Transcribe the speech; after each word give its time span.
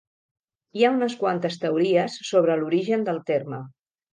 Hi 0.79 0.85
ha 0.87 0.91
unes 0.93 1.15
quantes 1.19 1.59
teories 1.65 2.17
sobre 2.31 2.59
l'origen 2.63 3.07
del 3.11 3.25
terme. 3.33 3.63